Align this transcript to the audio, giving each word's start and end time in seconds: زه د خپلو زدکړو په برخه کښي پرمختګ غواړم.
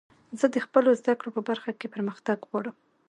زه 0.39 0.45
د 0.53 0.57
خپلو 0.65 0.89
زدکړو 0.99 1.29
په 1.35 1.41
برخه 1.49 1.69
کښي 1.73 1.87
پرمختګ 1.95 2.37
غواړم. 2.49 2.75